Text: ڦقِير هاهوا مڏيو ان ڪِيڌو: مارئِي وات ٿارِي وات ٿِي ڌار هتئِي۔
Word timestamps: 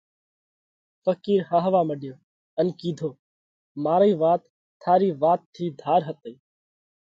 ڦقِير 1.05 1.41
هاهوا 1.49 1.81
مڏيو 1.89 2.15
ان 2.59 2.67
ڪِيڌو: 2.79 3.09
مارئِي 3.83 4.13
وات 4.21 4.41
ٿارِي 4.83 5.09
وات 5.21 5.41
ٿِي 5.53 5.65
ڌار 5.81 6.01
هتئِي۔ 6.09 6.33